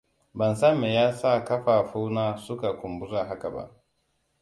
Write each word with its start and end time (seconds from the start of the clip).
Ban 0.33 0.55
san 0.55 0.77
me 0.79 0.93
yasa 0.93 1.43
ƙafafuna 1.43 2.37
suka 2.37 2.73
kumbura 2.75 3.23
haka 3.25 3.49
ba. 3.49 3.71